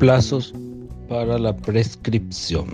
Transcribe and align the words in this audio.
Plazos 0.00 0.54
para 1.10 1.38
la 1.38 1.54
prescripción. 1.54 2.68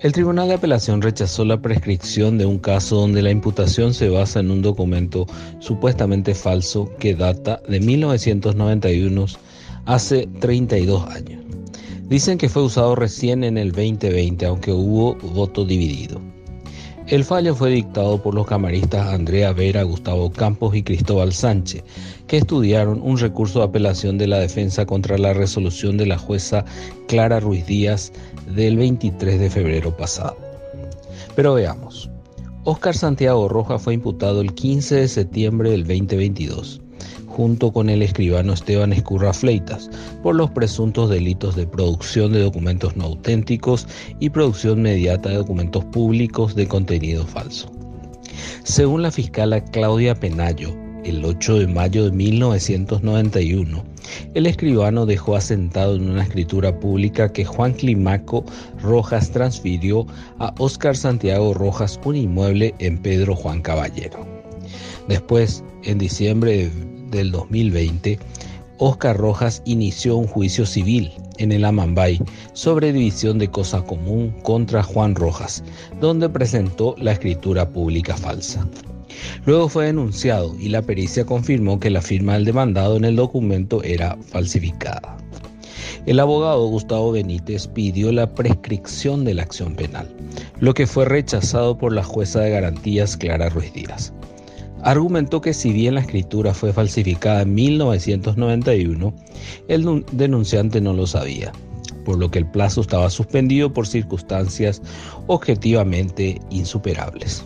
El 0.00 0.12
Tribunal 0.12 0.48
de 0.48 0.54
Apelación 0.54 1.02
rechazó 1.02 1.44
la 1.44 1.60
prescripción 1.60 2.38
de 2.38 2.46
un 2.46 2.58
caso 2.58 2.96
donde 2.96 3.20
la 3.20 3.30
imputación 3.30 3.92
se 3.92 4.08
basa 4.08 4.40
en 4.40 4.50
un 4.50 4.62
documento 4.62 5.26
supuestamente 5.58 6.34
falso 6.34 6.90
que 6.98 7.14
data 7.14 7.60
de 7.68 7.80
1991, 7.80 9.26
hace 9.84 10.26
32 10.40 11.06
años. 11.10 11.44
Dicen 12.08 12.38
que 12.38 12.48
fue 12.48 12.62
usado 12.62 12.94
recién 12.94 13.44
en 13.44 13.58
el 13.58 13.70
2020, 13.70 14.46
aunque 14.46 14.72
hubo 14.72 15.16
voto 15.16 15.66
dividido. 15.66 16.18
El 17.10 17.24
fallo 17.24 17.56
fue 17.56 17.70
dictado 17.70 18.22
por 18.22 18.36
los 18.36 18.46
camaristas 18.46 19.08
Andrea 19.08 19.52
Vera, 19.52 19.82
Gustavo 19.82 20.30
Campos 20.30 20.76
y 20.76 20.84
Cristóbal 20.84 21.32
Sánchez, 21.32 21.82
que 22.28 22.36
estudiaron 22.36 23.02
un 23.02 23.18
recurso 23.18 23.58
de 23.58 23.64
apelación 23.64 24.16
de 24.16 24.28
la 24.28 24.38
defensa 24.38 24.86
contra 24.86 25.18
la 25.18 25.32
resolución 25.32 25.96
de 25.96 26.06
la 26.06 26.18
jueza 26.18 26.64
Clara 27.08 27.40
Ruiz 27.40 27.66
Díaz 27.66 28.12
del 28.54 28.76
23 28.76 29.40
de 29.40 29.50
febrero 29.50 29.96
pasado. 29.96 30.36
Pero 31.34 31.54
veamos. 31.54 32.08
Óscar 32.62 32.96
Santiago 32.96 33.48
Rojas 33.48 33.82
fue 33.82 33.94
imputado 33.94 34.40
el 34.40 34.54
15 34.54 34.94
de 34.94 35.08
septiembre 35.08 35.70
del 35.72 35.82
2022 35.82 36.80
junto 37.26 37.72
con 37.72 37.88
el 37.88 38.02
escribano 38.02 38.52
Esteban 38.52 38.92
Escurra 38.92 39.32
Fleitas, 39.32 39.90
por 40.22 40.34
los 40.34 40.50
presuntos 40.50 41.10
delitos 41.10 41.56
de 41.56 41.66
producción 41.66 42.32
de 42.32 42.40
documentos 42.40 42.96
no 42.96 43.04
auténticos 43.04 43.86
y 44.18 44.30
producción 44.30 44.82
mediata 44.82 45.30
de 45.30 45.36
documentos 45.36 45.84
públicos 45.86 46.54
de 46.54 46.66
contenido 46.66 47.26
falso. 47.26 47.70
Según 48.64 49.02
la 49.02 49.10
fiscala 49.10 49.62
Claudia 49.64 50.14
Penayo, 50.14 50.74
el 51.04 51.24
8 51.24 51.60
de 51.60 51.66
mayo 51.66 52.04
de 52.04 52.10
1991, 52.12 53.84
el 54.34 54.46
escribano 54.46 55.06
dejó 55.06 55.36
asentado 55.36 55.96
en 55.96 56.10
una 56.10 56.22
escritura 56.22 56.78
pública 56.78 57.32
que 57.32 57.44
Juan 57.44 57.72
Climaco 57.72 58.44
Rojas 58.82 59.30
transfirió 59.30 60.06
a 60.38 60.54
Óscar 60.58 60.96
Santiago 60.96 61.54
Rojas 61.54 61.98
un 62.04 62.16
inmueble 62.16 62.74
en 62.78 62.98
Pedro 62.98 63.34
Juan 63.34 63.62
Caballero. 63.62 64.26
Después, 65.08 65.64
en 65.84 65.98
diciembre 65.98 66.56
de 66.56 66.89
del 67.10 67.30
2020, 67.32 68.18
Oscar 68.78 69.16
Rojas 69.16 69.60
inició 69.66 70.16
un 70.16 70.26
juicio 70.26 70.64
civil 70.64 71.12
en 71.36 71.52
el 71.52 71.66
Amambay 71.66 72.18
sobre 72.54 72.94
división 72.94 73.38
de 73.38 73.50
cosa 73.50 73.82
común 73.82 74.34
contra 74.42 74.82
Juan 74.82 75.14
Rojas, 75.14 75.62
donde 76.00 76.30
presentó 76.30 76.94
la 76.98 77.12
escritura 77.12 77.68
pública 77.68 78.16
falsa. 78.16 78.66
Luego 79.44 79.68
fue 79.68 79.86
denunciado 79.86 80.56
y 80.58 80.70
la 80.70 80.80
pericia 80.80 81.26
confirmó 81.26 81.78
que 81.78 81.90
la 81.90 82.00
firma 82.00 82.34
del 82.34 82.46
demandado 82.46 82.96
en 82.96 83.04
el 83.04 83.16
documento 83.16 83.82
era 83.82 84.16
falsificada. 84.28 85.18
El 86.06 86.18
abogado 86.18 86.66
Gustavo 86.68 87.12
Benítez 87.12 87.66
pidió 87.66 88.12
la 88.12 88.34
prescripción 88.34 89.26
de 89.26 89.34
la 89.34 89.42
acción 89.42 89.74
penal, 89.74 90.08
lo 90.58 90.72
que 90.72 90.86
fue 90.86 91.04
rechazado 91.04 91.76
por 91.76 91.92
la 91.92 92.02
jueza 92.02 92.40
de 92.40 92.50
garantías 92.50 93.18
Clara 93.18 93.50
Ruiz 93.50 93.74
Díaz 93.74 94.14
argumentó 94.82 95.40
que 95.40 95.54
si 95.54 95.72
bien 95.72 95.94
la 95.94 96.00
escritura 96.00 96.54
fue 96.54 96.72
falsificada 96.72 97.42
en 97.42 97.54
1991, 97.54 99.14
el 99.68 100.04
denunciante 100.12 100.80
no 100.80 100.92
lo 100.92 101.06
sabía, 101.06 101.52
por 102.04 102.18
lo 102.18 102.30
que 102.30 102.40
el 102.40 102.50
plazo 102.50 102.80
estaba 102.80 103.10
suspendido 103.10 103.72
por 103.72 103.86
circunstancias 103.86 104.82
objetivamente 105.26 106.40
insuperables. 106.50 107.44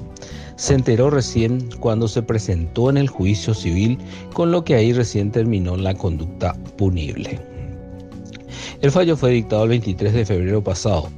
Se 0.57 0.75
enteró 0.75 1.11
recién 1.11 1.69
cuando 1.81 2.07
se 2.07 2.23
presentó 2.23 2.89
en 2.89 2.97
el 2.97 3.09
juicio 3.09 3.55
civil, 3.55 3.99
con 4.33 4.53
lo 4.53 4.63
que 4.65 4.75
ahí 4.75 4.93
recién 4.93 5.33
terminó 5.33 5.77
la 5.77 5.95
conducta 5.95 6.55
punible. 6.77 7.41
El 8.81 8.91
fallo 8.91 9.17
fue 9.17 9.31
dictado 9.31 9.65
el 9.65 9.71
23 9.71 10.13
de 10.13 10.27
febrero 10.27 10.63
pasado, 10.63 11.09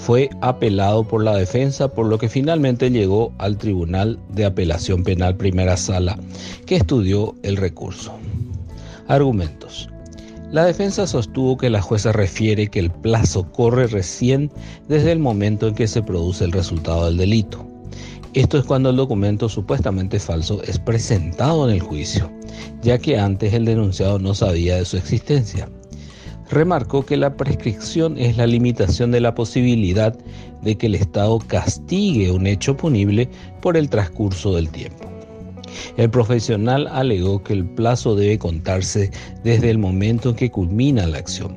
fue 0.00 0.30
apelado 0.40 1.04
por 1.04 1.22
la 1.22 1.36
defensa, 1.36 1.88
por 1.88 2.06
lo 2.06 2.16
que 2.16 2.30
finalmente 2.30 2.90
llegó 2.90 3.32
al 3.38 3.58
Tribunal 3.58 4.18
de 4.30 4.46
Apelación 4.46 5.04
Penal 5.04 5.36
Primera 5.36 5.76
Sala, 5.76 6.18
que 6.64 6.76
estudió 6.76 7.34
el 7.42 7.58
recurso. 7.58 8.14
Argumentos. 9.08 9.90
La 10.50 10.64
defensa 10.64 11.06
sostuvo 11.06 11.58
que 11.58 11.68
la 11.68 11.82
jueza 11.82 12.12
refiere 12.12 12.68
que 12.68 12.80
el 12.80 12.90
plazo 12.90 13.52
corre 13.52 13.86
recién 13.86 14.50
desde 14.88 15.12
el 15.12 15.18
momento 15.18 15.68
en 15.68 15.74
que 15.74 15.86
se 15.86 16.02
produce 16.02 16.44
el 16.44 16.52
resultado 16.52 17.04
del 17.04 17.18
delito. 17.18 17.66
Esto 18.32 18.58
es 18.58 18.64
cuando 18.64 18.90
el 18.90 18.96
documento 18.96 19.48
supuestamente 19.48 20.18
falso 20.18 20.62
es 20.62 20.78
presentado 20.78 21.68
en 21.68 21.74
el 21.74 21.82
juicio, 21.82 22.30
ya 22.82 22.98
que 22.98 23.18
antes 23.18 23.52
el 23.52 23.66
denunciado 23.66 24.18
no 24.18 24.34
sabía 24.34 24.76
de 24.76 24.84
su 24.86 24.96
existencia 24.96 25.68
remarcó 26.50 27.04
que 27.04 27.16
la 27.16 27.36
prescripción 27.36 28.18
es 28.18 28.36
la 28.36 28.46
limitación 28.46 29.10
de 29.10 29.20
la 29.20 29.34
posibilidad 29.34 30.16
de 30.62 30.76
que 30.76 30.86
el 30.86 30.96
Estado 30.96 31.38
castigue 31.46 32.30
un 32.30 32.46
hecho 32.46 32.76
punible 32.76 33.28
por 33.62 33.76
el 33.76 33.88
transcurso 33.88 34.54
del 34.54 34.68
tiempo. 34.68 35.08
El 35.96 36.10
profesional 36.10 36.88
alegó 36.88 37.42
que 37.42 37.52
el 37.52 37.64
plazo 37.64 38.16
debe 38.16 38.38
contarse 38.38 39.10
desde 39.44 39.70
el 39.70 39.78
momento 39.78 40.30
en 40.30 40.36
que 40.36 40.50
culmina 40.50 41.06
la 41.06 41.18
acción. 41.18 41.56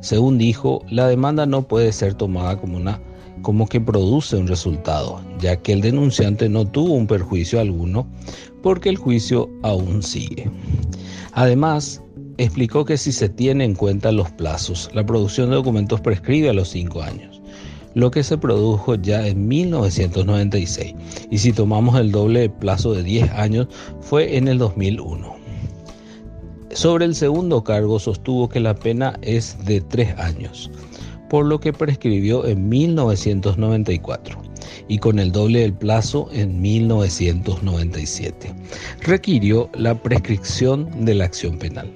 Según 0.00 0.38
dijo, 0.38 0.82
la 0.88 1.08
demanda 1.08 1.44
no 1.44 1.62
puede 1.62 1.92
ser 1.92 2.14
tomada 2.14 2.56
como 2.56 2.76
una 2.76 3.00
como 3.42 3.66
que 3.66 3.80
produce 3.80 4.36
un 4.36 4.48
resultado, 4.48 5.20
ya 5.38 5.56
que 5.56 5.72
el 5.72 5.80
denunciante 5.80 6.48
no 6.48 6.66
tuvo 6.66 6.92
un 6.92 7.06
perjuicio 7.06 7.58
alguno 7.58 8.06
porque 8.62 8.90
el 8.90 8.96
juicio 8.96 9.48
aún 9.62 10.02
sigue. 10.02 10.50
Además, 11.32 12.02
explicó 12.44 12.86
que 12.86 12.96
si 12.96 13.12
se 13.12 13.28
tiene 13.28 13.64
en 13.64 13.74
cuenta 13.74 14.12
los 14.12 14.30
plazos, 14.30 14.88
la 14.94 15.04
producción 15.04 15.50
de 15.50 15.56
documentos 15.56 16.00
prescribe 16.00 16.48
a 16.48 16.54
los 16.54 16.70
cinco 16.70 17.02
años, 17.02 17.42
lo 17.92 18.10
que 18.10 18.22
se 18.22 18.38
produjo 18.38 18.94
ya 18.94 19.26
en 19.26 19.46
1996, 19.46 20.94
y 21.30 21.36
si 21.36 21.52
tomamos 21.52 22.00
el 22.00 22.10
doble 22.10 22.48
plazo 22.48 22.94
de 22.94 23.02
10 23.02 23.30
años, 23.32 23.66
fue 24.00 24.38
en 24.38 24.48
el 24.48 24.56
2001. 24.56 25.36
Sobre 26.72 27.04
el 27.04 27.14
segundo 27.14 27.62
cargo 27.62 27.98
sostuvo 27.98 28.48
que 28.48 28.60
la 28.60 28.74
pena 28.74 29.18
es 29.20 29.62
de 29.66 29.82
3 29.82 30.18
años, 30.18 30.70
por 31.28 31.44
lo 31.44 31.60
que 31.60 31.74
prescribió 31.74 32.46
en 32.46 32.70
1994 32.70 34.40
y 34.88 34.96
con 34.96 35.18
el 35.18 35.30
doble 35.30 35.60
del 35.60 35.74
plazo 35.74 36.30
en 36.32 36.58
1997. 36.62 38.54
Requirió 39.02 39.68
la 39.74 39.94
prescripción 39.94 41.04
de 41.04 41.14
la 41.14 41.26
acción 41.26 41.58
penal. 41.58 41.92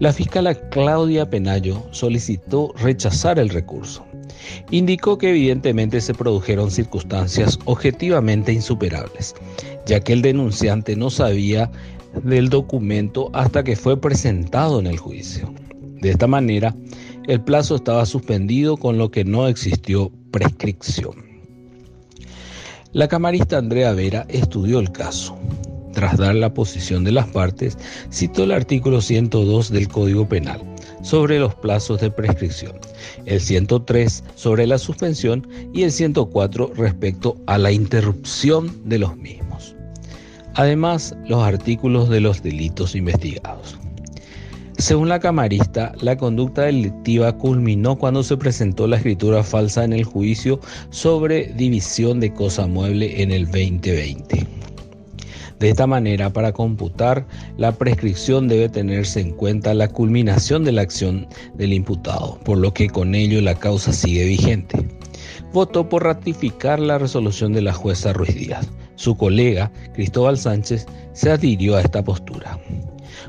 La 0.00 0.12
fiscala 0.12 0.54
Claudia 0.70 1.30
Penayo 1.30 1.80
solicitó 1.92 2.74
rechazar 2.76 3.38
el 3.38 3.48
recurso. 3.48 4.04
Indicó 4.72 5.18
que 5.18 5.30
evidentemente 5.30 6.00
se 6.00 6.14
produjeron 6.14 6.72
circunstancias 6.72 7.60
objetivamente 7.64 8.52
insuperables, 8.52 9.34
ya 9.86 10.00
que 10.00 10.12
el 10.12 10.22
denunciante 10.22 10.96
no 10.96 11.10
sabía 11.10 11.70
del 12.24 12.48
documento 12.48 13.30
hasta 13.34 13.62
que 13.62 13.76
fue 13.76 14.00
presentado 14.00 14.80
en 14.80 14.88
el 14.88 14.98
juicio. 14.98 15.54
De 16.00 16.10
esta 16.10 16.26
manera, 16.26 16.74
el 17.28 17.40
plazo 17.40 17.76
estaba 17.76 18.04
suspendido 18.04 18.76
con 18.76 18.98
lo 18.98 19.12
que 19.12 19.24
no 19.24 19.46
existió 19.46 20.10
prescripción. 20.32 21.14
La 22.92 23.06
camarista 23.06 23.58
Andrea 23.58 23.92
Vera 23.92 24.26
estudió 24.28 24.80
el 24.80 24.90
caso 24.90 25.38
tras 25.94 26.18
dar 26.18 26.34
la 26.34 26.52
posición 26.52 27.04
de 27.04 27.12
las 27.12 27.26
partes, 27.28 27.78
citó 28.10 28.44
el 28.44 28.52
artículo 28.52 29.00
102 29.00 29.70
del 29.70 29.88
Código 29.88 30.28
Penal 30.28 30.60
sobre 31.02 31.38
los 31.38 31.54
plazos 31.54 32.00
de 32.00 32.10
prescripción, 32.10 32.72
el 33.26 33.40
103 33.40 34.24
sobre 34.34 34.66
la 34.66 34.78
suspensión 34.78 35.46
y 35.72 35.82
el 35.82 35.92
104 35.92 36.72
respecto 36.76 37.36
a 37.46 37.58
la 37.58 37.72
interrupción 37.72 38.72
de 38.84 38.98
los 38.98 39.16
mismos. 39.16 39.74
Además, 40.54 41.16
los 41.26 41.42
artículos 41.42 42.08
de 42.08 42.20
los 42.20 42.42
delitos 42.42 42.94
investigados. 42.94 43.76
Según 44.78 45.08
la 45.08 45.20
camarista, 45.20 45.92
la 46.00 46.16
conducta 46.16 46.62
delictiva 46.62 47.36
culminó 47.38 47.96
cuando 47.96 48.22
se 48.22 48.36
presentó 48.36 48.86
la 48.86 48.96
escritura 48.96 49.42
falsa 49.42 49.84
en 49.84 49.92
el 49.92 50.04
juicio 50.04 50.60
sobre 50.90 51.52
división 51.54 52.18
de 52.20 52.32
cosa 52.32 52.66
mueble 52.66 53.22
en 53.22 53.30
el 53.30 53.46
2020. 53.46 54.63
De 55.58 55.70
esta 55.70 55.86
manera, 55.86 56.32
para 56.32 56.52
computar 56.52 57.26
la 57.56 57.72
prescripción 57.72 58.48
debe 58.48 58.68
tenerse 58.68 59.20
en 59.20 59.30
cuenta 59.30 59.74
la 59.74 59.88
culminación 59.88 60.64
de 60.64 60.72
la 60.72 60.82
acción 60.82 61.26
del 61.54 61.72
imputado, 61.72 62.38
por 62.44 62.58
lo 62.58 62.74
que 62.74 62.88
con 62.88 63.14
ello 63.14 63.40
la 63.40 63.54
causa 63.54 63.92
sigue 63.92 64.24
vigente. 64.24 64.86
Votó 65.52 65.88
por 65.88 66.04
ratificar 66.04 66.80
la 66.80 66.98
resolución 66.98 67.52
de 67.52 67.62
la 67.62 67.72
jueza 67.72 68.12
Ruiz 68.12 68.34
Díaz. 68.34 68.68
Su 68.96 69.16
colega, 69.16 69.72
Cristóbal 69.94 70.38
Sánchez, 70.38 70.86
se 71.12 71.30
adhirió 71.30 71.76
a 71.76 71.80
esta 71.80 72.02
postura. 72.02 72.58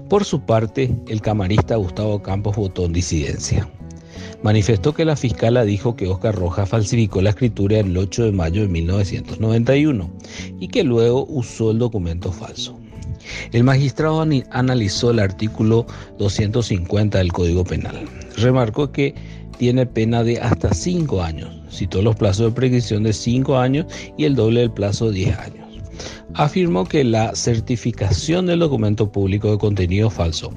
Por 0.10 0.26
su 0.26 0.42
parte, 0.42 0.94
el 1.08 1.22
camarista 1.22 1.76
Gustavo 1.76 2.22
Campos 2.22 2.56
votó 2.56 2.86
en 2.86 2.94
disidencia 2.94 3.68
manifestó 4.46 4.94
que 4.94 5.06
la 5.06 5.16
fiscala 5.16 5.66
dijo 5.66 5.96
que 5.96 6.08
Oscar 6.08 6.36
Rojas 6.36 6.70
falsificó 6.70 7.20
la 7.20 7.32
escritura 7.32 7.80
el 7.80 7.98
8 7.98 8.26
de 8.26 8.32
mayo 8.32 8.62
de 8.62 8.68
1991 8.68 10.10
y 10.60 10.68
que 10.68 10.84
luego 10.84 11.26
usó 11.30 11.72
el 11.72 11.80
documento 11.80 12.32
falso. 12.32 12.78
El 13.52 13.64
magistrado 13.64 14.26
analizó 14.52 15.12
el 15.12 15.20
artículo 15.20 15.86
250 16.20 17.18
del 17.18 17.34
Código 17.34 17.64
Penal. 17.64 18.06
Remarcó 18.38 18.92
que 18.92 19.16
tiene 19.58 19.86
pena 19.86 20.24
de 20.24 20.40
hasta 20.40 20.74
5 20.74 21.22
años. 21.24 21.50
Citó 21.72 22.02
los 22.02 22.16
plazos 22.16 22.48
de 22.48 22.52
prescripción 22.52 23.04
de 23.04 23.14
5 23.14 23.58
años 23.58 23.86
y 24.18 24.26
el 24.26 24.36
doble 24.36 24.62
del 24.62 24.72
plazo 24.72 25.08
de 25.08 25.14
10 25.14 25.40
años 25.40 25.66
afirmó 26.36 26.86
que 26.86 27.04
la 27.04 27.34
certificación 27.36 28.48
del 28.48 28.60
documento 28.60 29.12
público 29.12 29.52
de 29.52 29.58
contenido 29.58 30.10
falso, 30.10 30.52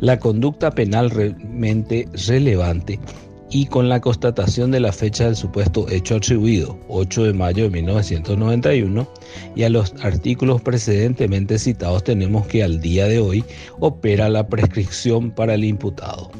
la 0.00 0.18
conducta 0.18 0.70
penal 0.70 1.10
realmente 1.10 2.08
relevante 2.26 3.00
y 3.50 3.66
con 3.66 3.88
la 3.88 4.00
constatación 4.00 4.70
de 4.70 4.80
la 4.80 4.92
fecha 4.92 5.24
del 5.24 5.36
supuesto 5.36 5.88
hecho 5.88 6.16
atribuido, 6.16 6.78
8 6.88 7.24
de 7.24 7.32
mayo 7.32 7.64
de 7.64 7.70
1991, 7.70 9.08
y 9.54 9.62
a 9.62 9.70
los 9.70 9.94
artículos 10.02 10.62
precedentemente 10.62 11.58
citados 11.58 12.04
tenemos 12.04 12.46
que 12.46 12.62
al 12.62 12.80
día 12.80 13.06
de 13.06 13.18
hoy 13.18 13.44
opera 13.78 14.28
la 14.28 14.48
prescripción 14.48 15.30
para 15.30 15.54
el 15.54 15.64
imputado 15.64 16.30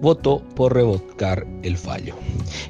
votó 0.00 0.42
por 0.54 0.74
revocar 0.74 1.46
el 1.62 1.76
fallo. 1.76 2.14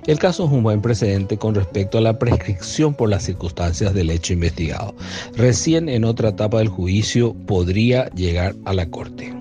El 0.07 0.19
caso 0.19 0.47
es 0.47 0.51
un 0.51 0.63
buen 0.63 0.81
precedente 0.81 1.37
con 1.37 1.55
respecto 1.55 1.99
a 1.99 2.01
la 2.01 2.19
prescripción 2.19 2.95
por 2.95 3.09
las 3.09 3.25
circunstancias 3.25 3.95
del 3.95 4.11
hecho 4.11 4.33
investigado. 4.33 4.95
Recién 5.37 5.89
en 5.89 6.05
otra 6.05 6.31
etapa 6.31 6.59
del 6.59 6.69
juicio 6.69 7.35
podría 7.47 8.09
llegar 8.11 8.55
a 8.65 8.73
la 8.73 8.89
Corte. 8.89 9.38